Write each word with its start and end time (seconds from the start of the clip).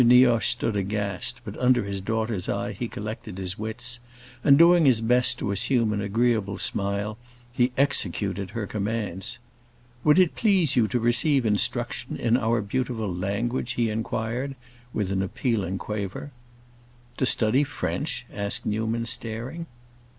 Nioche 0.03 0.47
stood 0.49 0.75
aghast, 0.75 1.41
but 1.45 1.55
under 1.59 1.83
his 1.83 2.01
daughter's 2.01 2.49
eye 2.49 2.71
he 2.71 2.87
collected 2.87 3.37
his 3.37 3.59
wits, 3.59 3.99
and, 4.43 4.57
doing 4.57 4.85
his 4.87 4.99
best 4.99 5.37
to 5.37 5.51
assume 5.51 5.93
an 5.93 6.01
agreeable 6.01 6.57
smile, 6.57 7.19
he 7.53 7.71
executed 7.77 8.49
her 8.49 8.65
commands. 8.65 9.37
"Would 10.03 10.17
it 10.17 10.33
please 10.33 10.75
you 10.75 10.87
to 10.87 10.99
receive 10.99 11.45
instruction 11.45 12.15
in 12.17 12.35
our 12.35 12.63
beautiful 12.63 13.13
language?" 13.13 13.73
he 13.73 13.91
inquired, 13.91 14.55
with 14.91 15.11
an 15.11 15.21
appealing 15.21 15.77
quaver. 15.77 16.31
"To 17.17 17.25
study 17.27 17.63
French?" 17.63 18.25
asked 18.33 18.65
Newman, 18.65 19.05
staring. 19.05 19.67